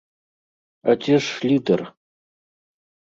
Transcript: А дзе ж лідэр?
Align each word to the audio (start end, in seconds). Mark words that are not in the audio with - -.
А 0.89 0.95
дзе 1.03 1.15
ж 1.25 1.51
лідэр? 1.51 1.81